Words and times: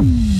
Mm-hmm. 0.00 0.37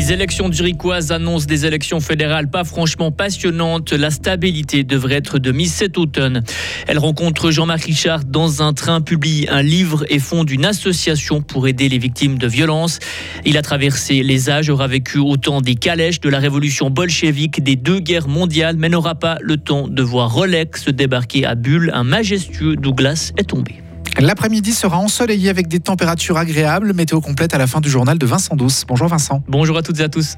Les 0.00 0.14
élections 0.14 0.48
duricoises 0.48 1.12
annoncent 1.12 1.44
des 1.44 1.66
élections 1.66 2.00
fédérales 2.00 2.48
pas 2.48 2.64
franchement 2.64 3.12
passionnantes. 3.12 3.92
La 3.92 4.10
stabilité 4.10 4.82
devrait 4.82 5.16
être 5.16 5.38
de 5.38 5.52
mise 5.52 5.74
cet 5.74 5.98
automne. 5.98 6.42
Elle 6.88 6.98
rencontre 6.98 7.50
Jean-Marc 7.50 7.82
Richard 7.82 8.24
dans 8.24 8.62
un 8.62 8.72
train, 8.72 9.02
publie 9.02 9.44
un 9.50 9.60
livre 9.60 10.06
et 10.08 10.18
fonde 10.18 10.50
une 10.50 10.64
association 10.64 11.42
pour 11.42 11.68
aider 11.68 11.90
les 11.90 11.98
victimes 11.98 12.38
de 12.38 12.46
violences. 12.46 12.98
Il 13.44 13.58
a 13.58 13.62
traversé 13.62 14.22
les 14.22 14.48
âges, 14.48 14.70
aura 14.70 14.86
vécu 14.86 15.18
autant 15.18 15.60
des 15.60 15.74
calèches 15.74 16.20
de 16.20 16.30
la 16.30 16.38
révolution 16.38 16.88
bolchevique, 16.88 17.62
des 17.62 17.76
deux 17.76 18.00
guerres 18.00 18.26
mondiales, 18.26 18.76
mais 18.78 18.88
n'aura 18.88 19.16
pas 19.16 19.36
le 19.42 19.58
temps 19.58 19.86
de 19.86 20.02
voir 20.02 20.32
Rolex 20.32 20.88
débarquer 20.88 21.44
à 21.44 21.54
Bulle. 21.54 21.90
Un 21.92 22.04
majestueux 22.04 22.76
Douglas 22.76 23.32
est 23.36 23.50
tombé. 23.50 23.82
L'après-midi 24.18 24.72
sera 24.72 24.98
ensoleillé 24.98 25.48
avec 25.48 25.68
des 25.68 25.80
températures 25.80 26.36
agréables. 26.36 26.92
Météo 26.92 27.20
complète 27.20 27.54
à 27.54 27.58
la 27.58 27.66
fin 27.66 27.80
du 27.80 27.88
journal 27.88 28.18
de 28.18 28.26
Vincent 28.26 28.56
Douce. 28.56 28.84
Bonjour 28.86 29.08
Vincent. 29.08 29.42
Bonjour 29.48 29.76
à 29.76 29.82
toutes 29.82 30.00
et 30.00 30.04
à 30.04 30.08
tous. 30.08 30.36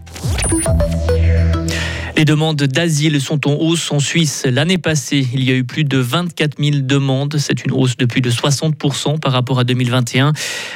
Les 2.22 2.26
demandes 2.26 2.62
d'asile 2.62 3.20
sont 3.20 3.48
en 3.48 3.54
hausse 3.54 3.90
en 3.90 3.98
Suisse. 3.98 4.46
L'année 4.48 4.78
passée, 4.78 5.26
il 5.34 5.42
y 5.42 5.50
a 5.50 5.54
eu 5.56 5.64
plus 5.64 5.82
de 5.82 5.98
24 5.98 6.62
000 6.62 6.76
demandes. 6.82 7.34
C'est 7.36 7.64
une 7.64 7.72
hausse 7.72 7.96
de 7.96 8.04
plus 8.04 8.20
de 8.20 8.30
60 8.30 8.76
par 9.20 9.32
rapport 9.32 9.58
à 9.58 9.64
2021. 9.64 10.32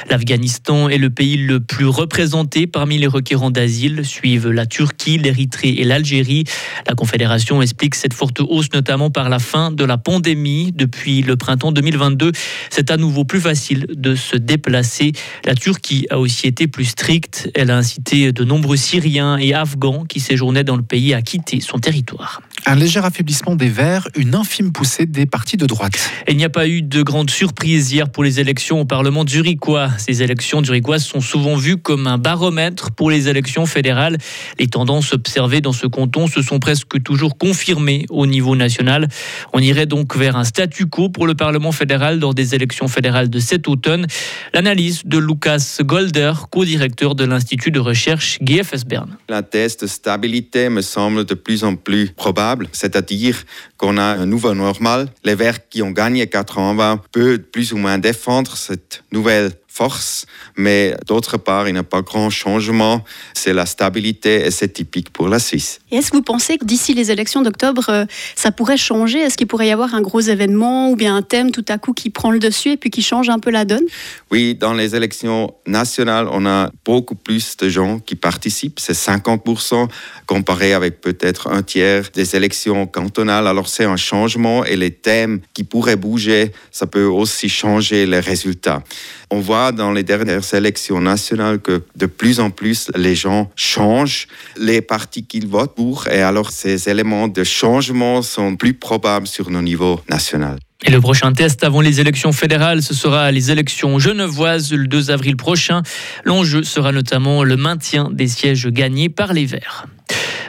L'Afghanistan 0.09 0.89
est 0.89 0.97
le 0.97 1.09
pays 1.09 1.37
le 1.37 1.61
plus 1.61 1.85
représenté 1.85 2.67
parmi 2.67 2.97
les 2.97 3.07
requérants 3.07 3.49
d'asile. 3.49 4.03
Suivent 4.03 4.49
la 4.49 4.65
Turquie, 4.65 5.19
l'Érythrée 5.19 5.69
et 5.69 5.85
l'Algérie. 5.85 6.43
La 6.85 6.95
Confédération 6.95 7.61
explique 7.61 7.95
cette 7.95 8.13
forte 8.13 8.41
hausse 8.41 8.73
notamment 8.73 9.09
par 9.09 9.29
la 9.29 9.39
fin 9.39 9.71
de 9.71 9.85
la 9.85 9.97
pandémie. 9.97 10.73
Depuis 10.75 11.21
le 11.21 11.37
printemps 11.37 11.71
2022, 11.71 12.33
c'est 12.69 12.91
à 12.91 12.97
nouveau 12.97 13.23
plus 13.23 13.39
facile 13.39 13.85
de 13.95 14.15
se 14.15 14.35
déplacer. 14.35 15.13
La 15.45 15.55
Turquie 15.55 16.07
a 16.09 16.19
aussi 16.19 16.45
été 16.45 16.67
plus 16.67 16.83
stricte. 16.83 17.49
Elle 17.55 17.71
a 17.71 17.77
incité 17.77 18.33
de 18.33 18.43
nombreux 18.43 18.75
Syriens 18.75 19.37
et 19.37 19.53
Afghans 19.53 20.03
qui 20.03 20.19
séjournaient 20.19 20.65
dans 20.65 20.75
le 20.75 20.83
pays 20.83 21.13
à 21.13 21.21
quitter 21.21 21.36
son 21.61 21.79
territoire. 21.79 22.41
Un 22.69 22.75
léger 22.75 22.99
affaiblissement 22.99 23.55
des 23.55 23.69
Verts, 23.69 24.09
une 24.17 24.35
infime 24.35 24.73
poussée 24.73 25.05
des 25.05 25.25
partis 25.25 25.55
de 25.55 25.65
droite. 25.65 26.11
il 26.27 26.35
n'y 26.35 26.43
a 26.43 26.49
pas 26.49 26.67
eu 26.67 26.81
de 26.81 27.01
grande 27.01 27.29
surprise 27.29 27.93
hier 27.93 28.09
pour 28.09 28.25
les 28.25 28.41
élections 28.41 28.81
au 28.81 28.83
Parlement 28.83 29.25
zurichois. 29.25 29.89
Ces 29.97 30.21
élections 30.21 30.61
zurichoises 30.61 31.05
sont 31.05 31.21
souvent 31.21 31.55
vues 31.55 31.77
comme 31.77 32.07
un 32.07 32.17
baromètre 32.17 32.91
pour 32.91 33.09
les 33.09 33.29
élections 33.29 33.65
fédérales. 33.65 34.17
Les 34.59 34.67
tendances 34.67 35.13
observées 35.13 35.61
dans 35.61 35.71
ce 35.71 35.87
canton 35.87 36.27
se 36.27 36.41
sont 36.41 36.59
presque 36.59 37.01
toujours 37.03 37.37
confirmées 37.37 38.05
au 38.09 38.27
niveau 38.27 38.57
national. 38.57 39.07
On 39.53 39.59
irait 39.59 39.85
donc 39.85 40.17
vers 40.17 40.35
un 40.35 40.43
statu 40.43 40.87
quo 40.87 41.07
pour 41.07 41.25
le 41.25 41.35
Parlement 41.35 41.71
fédéral 41.71 42.19
dans 42.19 42.33
des 42.33 42.53
élections 42.53 42.89
fédérales 42.89 43.29
de 43.29 43.39
cet 43.39 43.69
automne. 43.69 44.07
L'analyse 44.53 45.03
de 45.05 45.17
Lucas 45.17 45.77
Golder, 45.79 46.33
co-directeur 46.51 47.15
de 47.15 47.23
l'Institut 47.23 47.71
de 47.71 47.79
recherche 47.79 48.39
GFS 48.41 48.83
Bern. 48.83 49.15
La 49.29 49.41
de 49.41 49.87
stabilité 49.87 50.67
me 50.67 50.81
semble 50.81 51.23
de 51.23 51.33
plus 51.33 51.63
en 51.63 51.77
plus 51.77 52.09
probable 52.09 52.56
c'est-à-dire 52.71 53.43
qu'on 53.77 53.97
a 53.97 54.03
un 54.03 54.25
nouveau 54.25 54.53
normal. 54.53 55.09
Les 55.23 55.35
Verts 55.35 55.67
qui 55.69 55.81
ont 55.81 55.91
gagné 55.91 56.27
4 56.27 56.57
ans 56.57 56.97
peuvent 57.11 57.39
plus 57.39 57.73
ou 57.73 57.77
moins 57.77 57.97
défendre 57.97 58.55
cette 58.57 59.03
nouvelle 59.11 59.51
force, 59.77 60.25
mais 60.55 60.95
d'autre 61.05 61.37
part, 61.37 61.67
il 61.69 61.73
n'y 61.73 61.79
a 61.79 61.83
pas 61.83 62.01
grand 62.01 62.31
changement. 62.31 63.03
C'est 63.35 63.53
la 63.53 63.67
stabilité 63.67 64.45
et 64.45 64.51
c'est 64.51 64.69
typique 64.69 65.11
pour 65.11 65.27
la 65.27 65.39
Suisse. 65.39 65.79
est-ce 65.91 66.09
que 66.09 66.17
vous 66.17 66.23
pensez 66.23 66.57
que 66.57 66.65
d'ici 66.65 66.95
les 66.95 67.11
élections 67.11 67.43
d'octobre, 67.43 67.85
euh, 67.89 68.05
ça 68.35 68.51
pourrait 68.51 68.77
changer? 68.77 69.19
Est-ce 69.19 69.37
qu'il 69.37 69.45
pourrait 69.45 69.67
y 69.67 69.71
avoir 69.71 69.93
un 69.93 70.01
gros 70.01 70.19
événement 70.19 70.89
ou 70.89 70.95
bien 70.95 71.15
un 71.15 71.21
thème 71.21 71.51
tout 71.51 71.65
à 71.67 71.77
coup 71.77 71.93
qui 71.93 72.09
prend 72.09 72.31
le 72.31 72.39
dessus 72.39 72.71
et 72.71 72.77
puis 72.77 72.89
qui 72.89 73.03
change 73.03 73.29
un 73.29 73.39
peu 73.39 73.51
la 73.51 73.65
donne? 73.65 73.85
Oui, 74.31 74.55
dans 74.55 74.73
les 74.73 74.95
élections 74.95 75.53
nationales, 75.67 76.27
on 76.31 76.45
a 76.47 76.71
beaucoup 76.83 77.15
plus 77.15 77.55
de 77.57 77.69
gens 77.69 77.99
qui 77.99 78.15
participent. 78.15 78.79
C'est 78.79 78.97
50% 78.97 79.87
comparé 80.25 80.73
avec 80.73 81.01
peut-être 81.01 81.47
un 81.49 81.61
tiers 81.61 82.09
des 82.13 82.35
élections 82.35 82.87
cantonales. 82.87 83.47
Alors 83.47 83.69
c'est 83.69 83.85
un 83.85 83.97
changement 83.97 84.65
et 84.65 84.75
les 84.75 84.91
thèmes 84.91 85.39
qui 85.53 85.63
pourraient 85.63 85.95
bouger, 85.95 86.51
ça 86.71 86.87
peut 86.87 87.05
aussi 87.05 87.47
changer 87.47 88.05
les 88.07 88.19
résultats. 88.19 88.81
On 89.29 89.39
voit 89.39 89.66
dans 89.71 89.91
les 89.91 90.03
dernières 90.03 90.53
élections 90.53 91.01
nationales 91.01 91.59
que 91.59 91.83
de 91.95 92.05
plus 92.05 92.39
en 92.39 92.49
plus 92.49 92.89
les 92.95 93.15
gens 93.15 93.51
changent 93.55 94.27
les 94.57 94.81
partis 94.81 95.25
qu'ils 95.25 95.47
votent 95.47 95.75
pour 95.75 96.07
et 96.07 96.21
alors 96.21 96.51
ces 96.51 96.89
éléments 96.89 97.27
de 97.27 97.43
changement 97.43 98.21
sont 98.21 98.55
plus 98.55 98.73
probables 98.73 99.27
sur 99.27 99.49
nos 99.49 99.61
niveaux 99.61 99.99
nationaux. 100.09 100.57
Et 100.85 100.91
le 100.91 101.01
prochain 101.01 101.33
test 101.33 101.63
avant 101.63 101.81
les 101.81 101.99
élections 101.99 102.31
fédérales, 102.31 102.83
ce 102.83 102.93
sera 102.93 103.31
les 103.31 103.49
élections 103.49 103.97
genevoises 103.97 104.71
le 104.71 104.87
2 104.87 105.09
avril 105.09 105.35
prochain. 105.35 105.81
L'enjeu 106.23 106.63
sera 106.63 106.91
notamment 106.91 107.43
le 107.43 107.57
maintien 107.57 108.09
des 108.11 108.27
sièges 108.27 108.67
gagnés 108.67 109.09
par 109.09 109.33
les 109.33 109.45
Verts. 109.45 109.87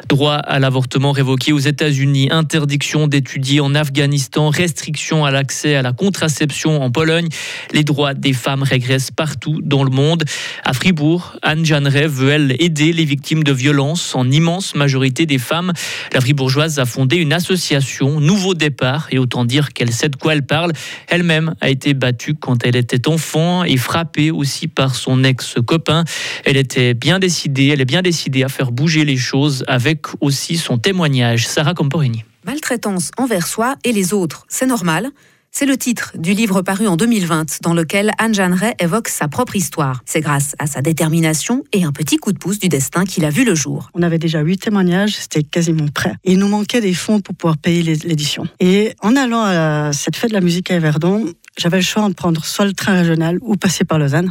Droit 0.08 0.36
à 0.36 0.58
l'avortement 0.58 1.12
révoqué 1.12 1.52
aux 1.52 1.58
États-Unis, 1.58 2.28
interdiction 2.30 3.08
d'étudier 3.08 3.60
en 3.60 3.74
Afghanistan, 3.74 4.48
restriction 4.48 5.26
à 5.26 5.30
l'accès 5.30 5.74
à 5.74 5.82
la 5.82 5.92
contraception 5.92 6.82
en 6.82 6.90
Pologne. 6.90 7.28
Les 7.74 7.84
droits 7.84 8.14
des 8.14 8.32
femmes 8.32 8.62
régressent 8.62 9.10
partout 9.10 9.60
dans 9.62 9.84
le 9.84 9.90
monde. 9.90 10.24
À 10.64 10.72
Fribourg, 10.72 11.36
Anne 11.42 11.62
Jeanneret 11.62 12.06
veut, 12.06 12.30
elle, 12.30 12.56
aider 12.58 12.94
les 12.94 13.04
victimes 13.04 13.44
de 13.44 13.52
violences, 13.52 14.14
en 14.14 14.30
immense 14.30 14.74
majorité 14.74 15.26
des 15.26 15.36
femmes. 15.36 15.74
La 16.14 16.22
fribourgeoise 16.22 16.78
a 16.78 16.86
fondé 16.86 17.16
une 17.16 17.34
association, 17.34 18.18
Nouveau 18.18 18.54
Départ, 18.54 19.08
et 19.10 19.18
autant 19.18 19.44
dire 19.44 19.74
qu'elle 19.74 19.92
sait 19.92 20.08
de 20.08 20.16
quoi 20.16 20.32
elle 20.32 20.46
parle. 20.46 20.72
Elle-même 21.08 21.54
a 21.60 21.68
été 21.68 21.92
battue 21.92 22.32
quand 22.32 22.64
elle 22.64 22.76
était 22.76 23.08
enfant 23.08 23.62
et 23.62 23.76
frappée 23.76 24.30
aussi 24.30 24.68
par 24.68 24.94
son 24.94 25.22
ex-copain. 25.22 26.04
Elle 26.46 26.56
était 26.56 26.94
bien 26.94 27.18
décidée, 27.18 27.66
elle 27.66 27.82
est 27.82 27.84
bien 27.84 28.00
décidée 28.00 28.42
à 28.42 28.48
faire 28.48 28.72
bouger 28.72 29.04
les 29.04 29.18
choses 29.18 29.64
avec 29.68 29.97
aussi 30.20 30.56
son 30.56 30.78
témoignage. 30.78 31.46
Sarah 31.46 31.74
Camporini. 31.74 32.24
Maltraitance 32.44 33.10
envers 33.18 33.46
soi 33.46 33.76
et 33.84 33.92
les 33.92 34.14
autres, 34.14 34.46
c'est 34.48 34.66
normal 34.66 35.10
c'est 35.50 35.66
le 35.66 35.76
titre 35.76 36.12
du 36.16 36.34
livre 36.34 36.62
paru 36.62 36.86
en 36.86 36.96
2020 36.96 37.62
dans 37.62 37.74
lequel 37.74 38.12
Anne 38.18 38.34
Jeanneret 38.34 38.74
évoque 38.78 39.08
sa 39.08 39.28
propre 39.28 39.56
histoire. 39.56 40.02
C'est 40.04 40.20
grâce 40.20 40.54
à 40.58 40.66
sa 40.66 40.82
détermination 40.82 41.64
et 41.72 41.84
un 41.84 41.92
petit 41.92 42.18
coup 42.18 42.32
de 42.32 42.38
pouce 42.38 42.58
du 42.58 42.68
destin 42.68 43.04
qu'il 43.04 43.24
a 43.24 43.30
vu 43.30 43.44
le 43.44 43.54
jour. 43.54 43.90
On 43.94 44.02
avait 44.02 44.18
déjà 44.18 44.40
huit 44.40 44.58
témoignages, 44.58 45.16
c'était 45.16 45.42
quasiment 45.42 45.88
prêt. 45.88 46.12
il 46.24 46.38
nous 46.38 46.48
manquait 46.48 46.80
des 46.80 46.94
fonds 46.94 47.20
pour 47.20 47.34
pouvoir 47.34 47.56
payer 47.56 47.82
l'édition. 47.82 48.46
Et 48.60 48.94
en 49.00 49.16
allant 49.16 49.42
à 49.42 49.90
cette 49.92 50.16
fête 50.16 50.30
de 50.30 50.34
la 50.34 50.42
musique 50.42 50.70
à 50.70 50.76
Everdon, 50.76 51.32
j'avais 51.56 51.78
le 51.78 51.82
choix 51.82 52.08
de 52.08 52.14
prendre 52.14 52.44
soit 52.44 52.66
le 52.66 52.72
train 52.72 52.92
régional 52.92 53.38
ou 53.40 53.56
passer 53.56 53.84
par 53.84 53.98
Lausanne. 53.98 54.30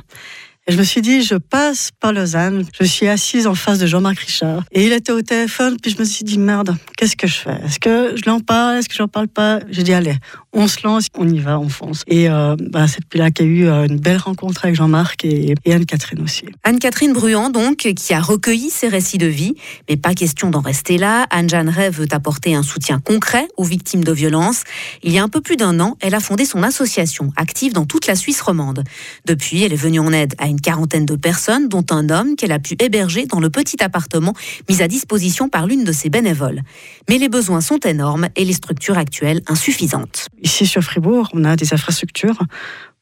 Et 0.70 0.74
je 0.74 0.78
me 0.78 0.84
suis 0.84 1.02
dit, 1.02 1.22
je 1.22 1.36
passe 1.36 1.92
par 1.98 2.12
Lausanne. 2.12 2.66
Je 2.78 2.84
suis 2.84 3.08
assise 3.08 3.48
en 3.48 3.56
face 3.56 3.80
de 3.80 3.86
Jean-Marc 3.86 4.20
Richard. 4.20 4.66
Et 4.74 4.86
il 4.86 4.92
était 4.92 5.14
au 5.14 5.22
téléphone, 5.22 5.78
puis 5.82 5.92
je 5.92 5.98
me 5.98 6.04
suis 6.04 6.26
dit, 6.26 6.38
merde, 6.38 6.76
qu'est-ce 6.98 7.16
que 7.16 7.26
je 7.26 7.36
fais? 7.36 7.58
Est-ce 7.66 7.80
que 7.80 8.16
je 8.18 8.30
l'en 8.30 8.42
parle? 8.42 8.76
Est-ce 8.76 8.90
que 8.90 8.96
je 8.96 9.02
n'en 9.02 9.08
parle 9.08 9.30
pas? 9.30 9.62
J'ai 9.70 9.84
dit, 9.84 9.94
allez, 9.94 10.18
on 10.52 10.68
se 10.68 10.80
lance, 10.84 11.08
on 11.18 11.30
y 11.30 11.40
va, 11.40 11.58
on 11.58 11.70
fonce. 11.70 12.04
Et 12.08 12.30
euh, 12.30 12.58
bah, 12.60 12.86
c'est 12.90 13.00
depuis 13.00 13.18
là 13.18 13.32
qu'il 13.32 13.46
y 13.46 13.50
a 13.50 13.52
eu 13.52 13.68
euh, 13.70 13.86
une 13.86 13.98
belle 13.98 14.18
rencontre 14.18 14.66
avec 14.66 14.76
Jean-Marc 14.76 15.24
et, 15.24 15.54
Anne-Catherine 15.66 16.22
aussi. 16.22 16.44
Anne-Catherine 16.66 17.14
Bruand, 17.14 17.50
donc, 17.50 17.78
qui 17.78 18.14
a 18.14 18.20
recueilli 18.20 18.70
ses 18.70 18.90
récits 18.90 19.18
de 19.18 19.28
vie. 19.28 19.56
Mais 19.90 19.96
pas 19.96 20.14
question 20.16 20.50
d'en 20.50 20.60
rester 20.60 20.98
là. 20.98 21.28
Anne-Jeanne 21.30 21.72
veut 21.92 22.08
apporter 22.12 22.56
un 22.56 22.64
soutien 22.64 23.00
concret 23.00 23.48
aux 23.56 23.64
victimes 23.64 24.04
de 24.04 24.12
violences. 24.12 24.64
Il 25.02 25.14
y 25.14 25.18
a 25.18 25.24
un 25.24 25.30
peu 25.30 25.40
plus 25.40 25.56
d'un 25.56 25.80
an, 25.80 25.96
elle 26.02 26.14
a 26.14 26.20
fondé 26.20 26.44
son 26.44 26.62
association, 26.62 27.32
active 27.38 27.72
dans 27.72 27.86
toute 27.86 28.06
la 28.06 28.16
Suisse 28.16 28.42
romande. 28.42 28.84
Depuis, 29.26 29.64
elle 29.64 29.72
est 29.72 29.78
venue 29.78 30.00
en 30.00 30.12
aide 30.12 30.34
à 30.40 30.48
une 30.48 30.57
quarantaine 30.62 31.06
de 31.06 31.16
personnes, 31.16 31.68
dont 31.68 31.86
un 31.92 32.10
homme 32.10 32.36
qu'elle 32.36 32.52
a 32.52 32.60
pu 32.60 32.76
héberger 32.80 33.26
dans 33.26 33.40
le 33.40 33.50
petit 33.50 33.82
appartement 33.84 34.34
mis 34.70 34.82
à 34.82 34.88
disposition 34.88 35.50
par 35.50 35.68
l'une 35.68 35.84
de 35.84 35.92
ses 35.92 36.10
bénévoles. 36.10 36.62
Mais 37.10 37.18
les 37.18 37.30
besoins 37.30 37.62
sont 37.62 37.80
énormes 37.80 38.28
et 38.36 38.46
les 38.46 38.54
structures 38.54 38.98
actuelles 38.98 39.42
insuffisantes. 39.48 40.28
Ici 40.42 40.66
sur 40.66 40.82
Fribourg, 40.82 41.30
on 41.34 41.44
a 41.44 41.56
des 41.56 41.74
infrastructures. 41.74 42.38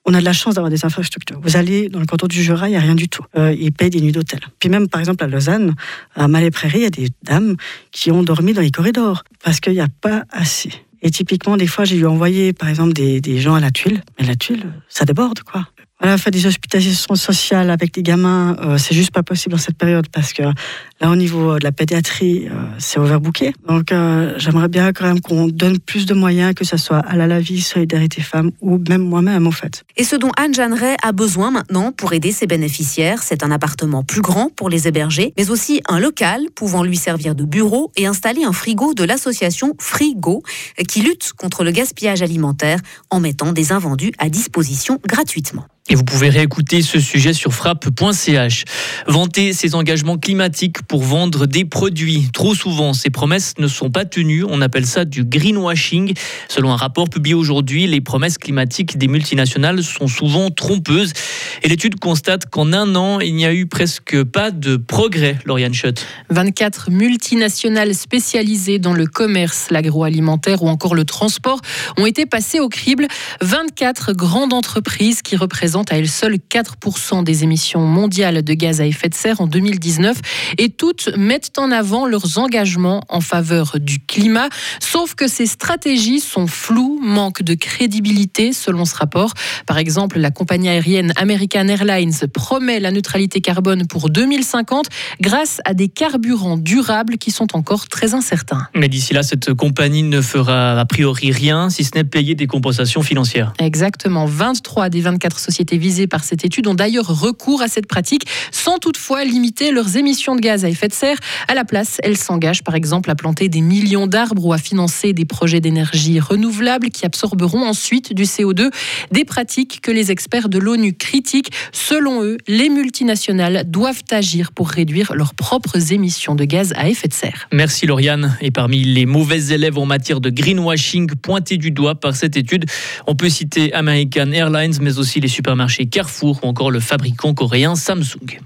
On 0.08 0.14
a 0.14 0.20
de 0.20 0.26
la 0.26 0.34
chance 0.34 0.54
d'avoir 0.54 0.70
des 0.70 0.86
infrastructures. 0.86 1.40
Vous 1.42 1.58
allez 1.58 1.90
dans 1.90 2.00
le 2.00 2.06
canton 2.06 2.28
du 2.28 2.42
Jura, 2.44 2.68
il 2.68 2.72
n'y 2.72 2.78
a 2.78 2.82
rien 2.82 2.94
du 2.94 3.10
tout. 3.10 3.24
Euh, 3.38 3.56
ils 3.60 3.72
payent 3.72 3.90
des 3.90 4.02
nuits 4.02 4.12
d'hôtel. 4.12 4.40
Puis 4.60 4.70
même, 4.70 4.88
par 4.88 5.00
exemple, 5.00 5.24
à 5.24 5.28
Lausanne, 5.28 5.74
à 6.14 6.28
Malais-Prairie, 6.28 6.78
il 6.78 6.84
y 6.84 6.86
a 6.86 6.90
des 6.92 7.10
dames 7.24 7.56
qui 7.92 8.12
ont 8.12 8.22
dormi 8.22 8.54
dans 8.54 8.62
les 8.62 8.70
corridors 8.70 9.24
parce 9.44 9.60
qu'il 9.60 9.74
n'y 9.74 9.80
a 9.80 9.88
pas 10.02 10.24
assez. 10.30 10.70
Et 11.02 11.10
typiquement, 11.10 11.58
des 11.58 11.68
fois, 11.68 11.86
j'ai 11.86 11.98
eu 11.98 12.06
envoyé, 12.06 12.54
par 12.54 12.70
exemple, 12.70 12.94
des, 12.94 13.20
des 13.20 13.40
gens 13.40 13.56
à 13.56 13.60
la 13.60 13.72
tuile. 13.72 14.04
Mais 14.20 14.28
la 14.28 14.36
tuile, 14.36 14.66
ça 14.90 15.06
déborde, 15.06 15.40
quoi. 15.42 15.68
Voilà, 16.06 16.20
faire 16.20 16.30
des 16.30 16.46
hospitalisations 16.46 17.16
sociales 17.16 17.72
avec 17.72 17.98
les 17.98 18.04
gamins, 18.04 18.56
euh, 18.60 18.78
c'est 18.78 18.94
juste 18.94 19.10
pas 19.10 19.24
possible 19.24 19.54
dans 19.54 19.60
cette 19.60 19.76
période 19.76 20.08
parce 20.10 20.34
que 20.34 20.44
là, 20.44 21.10
au 21.10 21.16
niveau 21.16 21.58
de 21.58 21.64
la 21.64 21.72
pédiatrie, 21.72 22.48
euh, 22.48 22.54
c'est 22.78 23.00
overbooké. 23.00 23.54
Donc, 23.68 23.92
euh, 23.92 24.36
j'aimerais 24.38 24.68
bien 24.68 24.94
quand 24.94 25.06
même 25.06 25.20
qu'on 25.20 25.48
donne 25.48 25.80
plus 25.80 26.06
de 26.06 26.14
moyens, 26.14 26.54
que 26.54 26.64
ce 26.64 26.78
soit 26.78 27.00
à 27.00 27.16
la 27.16 27.40
vie, 27.40 27.60
Solidarité 27.60 28.22
Femmes 28.22 28.52
ou 28.62 28.80
même 28.88 29.02
moi-même, 29.02 29.48
en 29.48 29.52
fait. 29.52 29.84
Et 29.98 30.04
ce 30.04 30.16
dont 30.16 30.30
Anne 30.38 30.54
Jeanneret 30.54 30.96
a 31.02 31.12
besoin 31.12 31.50
maintenant 31.50 31.92
pour 31.92 32.14
aider 32.14 32.32
ses 32.32 32.46
bénéficiaires, 32.46 33.24
c'est 33.24 33.42
un 33.42 33.50
appartement 33.50 34.04
plus 34.04 34.22
grand 34.22 34.52
pour 34.56 34.70
les 34.70 34.88
héberger, 34.88 35.34
mais 35.40 35.50
aussi 35.50 35.82
un 35.90 36.00
local 36.00 36.44
pouvant 36.54 36.84
lui 36.84 36.98
servir 36.98 37.34
de 37.34 37.46
bureau 37.46 37.92
et 37.96 38.06
installer 38.06 38.44
un 38.44 38.54
frigo 38.54 38.94
de 38.94 39.04
l'association 39.04 39.74
Frigo 39.80 40.44
qui 40.88 41.02
lutte 41.02 41.34
contre 41.36 41.64
le 41.64 41.72
gaspillage 41.72 42.22
alimentaire 42.22 42.78
en 43.10 43.20
mettant 43.20 43.54
des 43.54 43.72
invendus 43.72 44.12
à 44.20 44.30
disposition 44.30 45.00
gratuitement. 45.04 45.66
Et 45.88 45.94
vous 45.94 46.04
pouvez 46.04 46.30
réécouter 46.30 46.82
ce 46.82 47.00
sujet 47.00 47.32
sur 47.32 47.54
frappe.ch. 47.54 48.64
Vanter 49.06 49.54
ses 49.54 49.76
engagements 49.76 50.18
climatiques 50.18 50.82
pour 50.82 51.04
vendre 51.04 51.46
des 51.46 51.64
produits. 51.64 52.28
Trop 52.34 52.56
souvent, 52.56 52.94
ces 52.94 53.12
promesses 53.12 53.54
ne 53.60 53.68
sont 53.68 53.92
pas 53.92 54.04
tenues. 54.04 54.44
On 54.44 54.62
appelle 54.62 54.88
ça 54.88 55.06
du 55.06 55.24
greenwashing. 55.24 56.16
Selon 56.50 56.72
un 56.72 56.76
rapport 56.76 57.08
publié 57.08 57.36
aujourd'hui, 57.36 57.86
les 57.86 58.02
promesses 58.02 58.40
climatiques 58.40 58.98
des 58.98 59.08
multinationales 59.08 59.84
sont 59.84 60.08
souvent 60.08 60.50
trompeuses. 60.50 61.14
Et 61.62 61.68
l'étude 61.68 62.00
constate 62.00 62.48
qu'en 62.50 62.74
un 62.74 62.96
an, 62.96 63.20
il 63.20 63.36
n'y 63.36 63.46
a 63.46 63.54
eu 63.54 63.68
presque 63.68 64.24
pas 64.24 64.50
de 64.50 64.78
progrès, 64.78 65.38
Lauriane 65.46 65.76
Schott. 65.76 66.04
24 66.32 66.90
multinationales 66.90 67.94
spécialisées 67.94 68.80
dans 68.80 68.94
le 68.94 69.06
commerce, 69.06 69.68
l'agroalimentaire 69.70 70.64
ou 70.64 70.68
encore 70.68 70.96
le 70.96 71.06
transport 71.06 71.62
ont 71.98 72.08
été 72.08 72.26
passées 72.26 72.60
au 72.60 72.70
crible. 72.70 73.06
24 73.42 74.14
grandes 74.14 74.52
entreprises 74.52 75.22
qui 75.22 75.36
représentent 75.36 75.75
à 75.84 75.98
elles 75.98 76.10
seules 76.10 76.38
4% 76.38 77.24
des 77.24 77.44
émissions 77.44 77.82
mondiales 77.82 78.44
de 78.44 78.54
gaz 78.54 78.82
à 78.82 78.86
effet 78.86 79.10
de 79.10 79.16
serre 79.16 79.42
en 79.42 79.48
2019 79.48 80.18
et 80.58 80.70
toutes 80.70 81.10
mettent 81.18 81.58
en 81.58 81.72
avant 81.72 82.06
leurs 82.06 82.38
engagements 82.38 83.04
en 83.10 83.22
faveur 83.22 83.78
du 83.80 84.00
climat. 84.00 84.50
Sauf 84.80 85.16
que 85.16 85.28
ces 85.28 85.46
stratégies 85.46 86.20
sont 86.20 86.48
floues, 86.48 87.00
manquent 87.02 87.44
de 87.44 87.54
crédibilité 87.56 88.54
selon 88.54 88.86
ce 88.86 88.96
rapport. 88.96 89.34
Par 89.66 89.78
exemple, 89.78 90.20
la 90.20 90.32
compagnie 90.32 90.70
aérienne 90.70 91.14
American 91.16 91.68
Airlines 91.68 92.14
promet 92.34 92.80
la 92.80 92.92
neutralité 92.92 93.42
carbone 93.42 93.88
pour 93.88 94.10
2050 94.10 94.88
grâce 95.22 95.60
à 95.66 95.74
des 95.74 95.88
carburants 95.88 96.58
durables 96.58 97.18
qui 97.18 97.32
sont 97.32 97.56
encore 97.56 97.88
très 97.88 98.14
incertains. 98.14 98.68
Mais 98.76 98.88
d'ici 98.88 99.14
là, 99.14 99.24
cette 99.24 99.54
compagnie 99.54 100.04
ne 100.04 100.22
fera 100.22 100.80
a 100.80 100.86
priori 100.86 101.32
rien 101.32 101.70
si 101.70 101.84
ce 101.84 101.92
n'est 101.96 102.04
payer 102.04 102.36
des 102.36 102.48
compensations 102.48 103.02
financières. 103.02 103.54
Exactement. 103.60 104.26
23 104.26 104.90
des 104.90 105.02
24 105.02 105.40
sociétés 105.40 105.65
visées 105.74 106.08
par 106.08 106.24
cette 106.24 106.46
étude 106.46 106.68
ont 106.68 106.74
d'ailleurs 106.76 107.08
recours 107.08 107.62
à 107.62 107.68
cette 107.68 107.88
pratique 107.88 108.26
sans 108.52 108.78
toutefois 108.80 109.24
limiter 109.24 109.72
leurs 109.72 109.98
émissions 109.98 110.36
de 110.36 110.42
gaz 110.42 110.66
à 110.66 110.70
effet 110.70 110.88
de 110.88 110.94
serre. 110.94 111.18
À 111.48 111.54
la 111.54 111.66
place, 111.66 111.98
elles 112.04 112.18
s'engagent 112.18 112.64
par 112.64 112.76
exemple 112.76 113.10
à 113.10 113.16
planter 113.16 113.50
des 113.50 113.62
millions 113.62 114.08
d'arbres 114.08 114.46
ou 114.46 114.54
à 114.54 114.58
financer 114.58 115.14
des 115.14 115.26
projets 115.26 115.60
d'énergie 115.60 116.20
renouvelable 116.20 116.90
qui 116.90 117.06
absorberont 117.06 117.64
ensuite 117.64 118.14
du 118.14 118.24
CO2. 118.24 118.70
Des 119.12 119.26
pratiques 119.26 119.80
que 119.82 119.92
les 119.92 120.12
experts 120.12 120.50
de 120.50 120.60
l'ONU 120.60 120.94
critiquent. 120.94 121.52
Selon 121.72 122.24
eux, 122.24 122.38
les 122.48 122.70
multinationales 122.70 123.64
doivent 123.68 124.04
agir 124.12 124.52
pour 124.52 124.70
réduire 124.70 125.14
leurs 125.16 125.34
propres 125.34 125.92
émissions 125.92 126.36
de 126.36 126.46
gaz 126.46 126.74
à 126.76 126.90
effet 126.90 127.08
de 127.08 127.14
serre. 127.14 127.48
Merci 127.52 127.86
Lauriane. 127.86 128.38
Et 128.42 128.52
parmi 128.52 128.84
les 128.84 129.06
mauvais 129.06 129.48
élèves 129.48 129.78
en 129.78 129.86
matière 129.86 130.22
de 130.22 130.30
greenwashing 130.30 131.10
pointés 131.16 131.58
du 131.58 131.72
doigt 131.72 131.96
par 131.96 132.16
cette 132.16 132.38
étude, 132.38 132.66
on 133.08 133.16
peut 133.16 133.30
citer 133.30 133.74
American 133.74 134.32
Airlines, 134.32 134.78
mais 134.82 134.98
aussi 134.98 135.20
les 135.20 135.28
super 135.28 135.55
supermarché 135.56 135.86
Carrefour 135.86 136.40
ou 136.44 136.48
encore 136.48 136.70
le 136.70 136.82
fabricant 136.82 137.34
coréen 137.34 137.76
Samsung. 137.76 138.40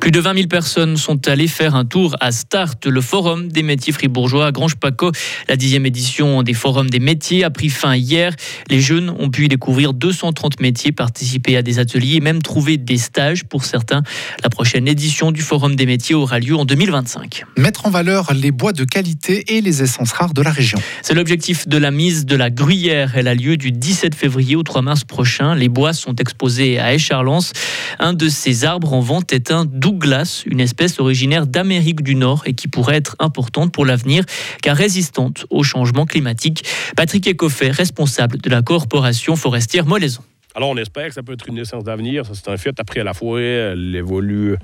Plus 0.00 0.12
de 0.12 0.20
20 0.20 0.34
000 0.34 0.46
personnes 0.46 0.96
sont 0.96 1.26
allées 1.28 1.48
faire 1.48 1.74
un 1.74 1.84
tour 1.84 2.16
à 2.20 2.30
Start, 2.30 2.86
le 2.86 3.00
forum 3.00 3.50
des 3.50 3.64
métiers 3.64 3.92
fribourgeois 3.92 4.46
à 4.46 4.52
Grange-Paco. 4.52 5.10
La 5.48 5.56
dixième 5.56 5.86
édition 5.86 6.42
des 6.44 6.54
forums 6.54 6.88
des 6.88 7.00
métiers 7.00 7.42
a 7.42 7.50
pris 7.50 7.68
fin 7.68 7.96
hier. 7.96 8.32
Les 8.70 8.80
jeunes 8.80 9.10
ont 9.10 9.28
pu 9.28 9.46
y 9.46 9.48
découvrir 9.48 9.94
230 9.94 10.60
métiers, 10.60 10.92
participer 10.92 11.56
à 11.56 11.62
des 11.62 11.80
ateliers 11.80 12.16
et 12.16 12.20
même 12.20 12.42
trouver 12.42 12.76
des 12.76 12.96
stages 12.96 13.44
pour 13.44 13.64
certains. 13.64 14.02
La 14.44 14.50
prochaine 14.50 14.86
édition 14.86 15.32
du 15.32 15.42
forum 15.42 15.74
des 15.74 15.84
métiers 15.84 16.14
aura 16.14 16.38
lieu 16.38 16.56
en 16.56 16.64
2025. 16.64 17.44
Mettre 17.56 17.86
en 17.86 17.90
valeur 17.90 18.32
les 18.32 18.52
bois 18.52 18.72
de 18.72 18.84
qualité 18.84 19.56
et 19.56 19.60
les 19.60 19.82
essences 19.82 20.12
rares 20.12 20.32
de 20.32 20.42
la 20.42 20.52
région. 20.52 20.78
C'est 21.02 21.14
l'objectif 21.14 21.66
de 21.66 21.76
la 21.76 21.90
mise 21.90 22.24
de 22.24 22.36
la 22.36 22.50
Gruyère. 22.50 23.12
Elle 23.16 23.26
a 23.26 23.34
lieu 23.34 23.56
du 23.56 23.72
17 23.72 24.14
février 24.14 24.54
au 24.54 24.62
3 24.62 24.80
mars 24.82 25.02
prochain. 25.02 25.56
Les 25.56 25.68
bois 25.68 25.92
sont 25.92 26.14
exposés 26.14 26.78
à 26.78 26.94
Écharlens. 26.94 27.50
Un 27.98 28.12
de 28.12 28.28
ces 28.28 28.64
arbres 28.64 28.92
en 28.92 29.00
vente 29.00 29.32
est 29.32 29.50
un 29.50 29.64
Douglas, 29.88 30.42
une 30.44 30.60
espèce 30.60 31.00
originaire 31.00 31.46
d'Amérique 31.46 32.02
du 32.02 32.14
Nord 32.14 32.42
et 32.44 32.52
qui 32.52 32.68
pourrait 32.68 32.96
être 32.96 33.16
importante 33.20 33.72
pour 33.72 33.86
l'avenir 33.86 34.22
car 34.60 34.76
résistante 34.76 35.46
au 35.48 35.62
changement 35.62 36.04
climatique. 36.04 36.62
Patrick 36.94 37.26
Ecoffet, 37.26 37.70
responsable 37.70 38.36
de 38.36 38.50
la 38.50 38.60
corporation 38.60 39.34
forestière 39.34 39.86
Molaison. 39.86 40.20
Alors 40.54 40.68
on 40.68 40.76
espère 40.76 41.08
que 41.08 41.14
ça 41.14 41.22
peut 41.22 41.32
être 41.32 41.48
une 41.48 41.54
naissance 41.54 41.84
d'avenir, 41.84 42.26
ça 42.26 42.32
c'est 42.34 42.50
un 42.50 42.58
fait. 42.58 42.78
Après 42.78 43.02
la 43.02 43.14
forêt, 43.14 43.72
elle 43.72 43.96
évolue 43.96 44.56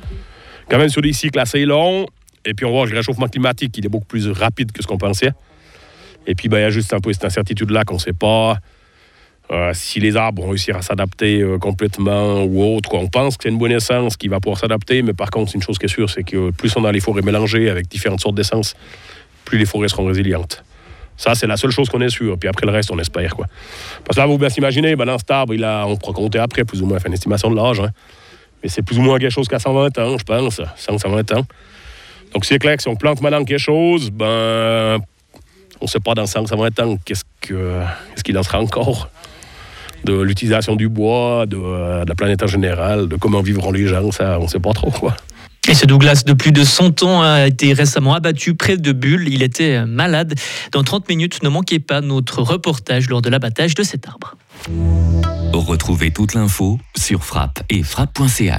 quand 0.69 0.77
même 0.77 0.91
sur 0.91 1.01
des 1.01 1.15
cycles 1.15 1.39
assez 1.39 1.65
longs. 1.65 2.05
Et 2.45 2.53
puis 2.53 2.67
on 2.67 2.71
voit 2.71 2.85
le 2.85 2.95
réchauffement 2.95 3.29
climatique, 3.29 3.79
il 3.79 3.87
est 3.87 3.89
beaucoup 3.89 4.05
plus 4.05 4.29
rapide 4.29 4.73
que 4.73 4.83
ce 4.83 4.87
qu'on 4.87 4.99
pensait. 4.99 5.33
Et 6.27 6.35
puis 6.35 6.51
ben, 6.51 6.59
il 6.59 6.63
y 6.63 6.67
a 6.67 6.71
juste 6.71 6.93
un 6.93 7.01
peu 7.01 7.15
cette 7.15 7.25
incertitude-là 7.25 7.85
qu'on 7.85 7.95
ne 7.95 7.99
sait 7.99 8.13
pas 8.13 8.59
euh, 9.51 9.73
si 9.75 10.01
les 10.01 10.17
arbres 10.17 10.43
vont 10.43 10.49
réussir 10.49 10.77
à 10.77 10.83
s'adapter 10.83 11.41
euh, 11.41 11.59
complètement 11.59 12.43
ou 12.45 12.77
autre, 12.77 12.95
on 12.95 13.09
pense 13.09 13.37
que 13.37 13.43
c'est 13.43 13.51
une 13.51 13.59
bonne 13.59 13.73
essence 13.73 14.17
qui 14.17 14.29
va 14.29 14.41
pouvoir 14.41 14.59
s'adapter, 14.59 15.03
mais 15.03 15.13
par 15.13 15.31
contre, 15.31 15.55
une 15.55 15.63
chose 15.63 15.79
qui 15.79 15.85
est 15.85 15.89
sûre, 15.89 16.09
c'est 16.09 16.25
que 16.25 16.51
plus 16.51 16.75
on 16.77 16.85
a 16.85 16.93
les 16.93 17.01
forêts 17.01 17.21
mélangées 17.21 17.69
avec 17.69 17.87
différentes 17.89 18.21
sortes 18.21 18.37
d'essence, 18.37 18.75
plus 19.45 19.59
les 19.59 19.67
forêts 19.67 19.89
seront 19.89 20.07
résilientes. 20.07 20.65
Ça, 21.17 21.35
c'est 21.35 21.47
la 21.47 21.59
seule 21.59 21.71
chose 21.71 21.91
qu'on 21.91 22.01
est 22.01 22.09
sûr. 22.09 22.39
Puis 22.39 22.49
après, 22.49 22.67
le 22.67 22.73
reste, 22.73 22.91
on 22.91 22.99
espère. 22.99 23.37
Quoi. 23.37 23.47
Parce 24.05 24.17
que 24.17 24.21
là, 24.21 24.27
vous 24.27 24.39
bien 24.39 24.49
s'imaginer, 24.49 24.97
ben, 24.97 25.17
cet 25.19 25.31
arbre, 25.31 25.55
il 25.55 25.63
a, 25.63 25.87
on 25.87 25.97
pourra 25.97 26.13
compter 26.13 26.39
après, 26.39 26.65
plus 26.65 26.83
ou 26.83 26.87
moins, 26.87 26.99
faire 26.99 27.09
une 27.09 27.15
estimation 27.15 27.51
de 27.51 27.57
l'âge. 27.57 27.81
Hein. 27.81 27.91
Mais 28.63 28.69
c'est 28.69 28.83
plus 28.83 28.99
ou 28.99 29.03
moins 29.03 29.19
quelque 29.19 29.31
chose 29.31 29.47
qu'à 29.47 29.59
120 29.59 29.97
ans, 29.99 30.19
je 30.19 30.25
pense. 30.25 30.61
120 30.77 31.33
ans. 31.35 31.47
Donc, 32.33 32.45
c'est 32.45 32.59
clair 32.59 32.77
que 32.77 32.83
si 32.83 32.89
on 32.89 32.97
plante 32.97 33.21
maintenant 33.21 33.45
quelque 33.45 33.59
chose, 33.59 34.11
ben, 34.11 34.99
on 35.81 35.85
ne 35.85 35.89
sait 35.89 36.01
pas 36.01 36.15
dans 36.15 36.27
120 36.27 36.81
ans 36.81 36.97
qu'est-ce 37.05 37.25
qu'il 37.41 37.57
ce 38.17 38.23
qu'il 38.25 38.37
en 38.37 38.43
sera 38.43 38.61
encore 38.61 39.09
de 40.05 40.21
l'utilisation 40.21 40.77
du 40.77 40.89
bois, 40.89 41.47
de, 41.47 42.05
la 42.07 42.15
planète 42.15 42.43
en 42.43 42.47
général, 42.47 43.09
de 43.09 43.17
comment 43.17 43.43
vivront 43.43 43.73
les 43.73 43.87
gens, 43.87 44.11
ça, 44.11 44.39
on 44.41 44.45
ne 44.45 44.49
sait 44.49 44.61
pas 44.61 44.73
trop. 44.73 44.91
quoi. 44.91 45.17
Et 45.67 45.75
ce 45.75 45.87
Douglas 45.87 46.25
de 46.27 46.35
plus 46.35 46.53
de 46.53 46.63
100 46.63 47.03
ans 47.05 47.23
a 47.23 47.47
été 47.47 47.73
récemment 47.73 48.15
abattu 48.15 48.55
près 48.55 48.77
de 48.77 48.93
Bulle. 48.93 49.29
Il 49.29 49.43
était 49.43 49.87
malade. 49.87 50.35
Dans 50.73 50.85
30 50.85 51.09
minutes, 51.09 51.43
ne 51.43 51.49
manquez 51.49 51.79
pas 51.79 52.03
notre 52.03 52.43
reportage 52.43 53.09
lors 53.09 53.23
de 53.23 53.31
l'abattage 53.31 53.75
de 53.75 53.83
cet 53.83 54.07
arbre. 54.07 54.37
Retrouvez 55.55 56.11
toute 56.11 56.35
l'info 56.35 56.79
sur 56.97 57.25
frappe 57.25 57.63
et 57.71 57.83
frappe.ch. 57.83 58.53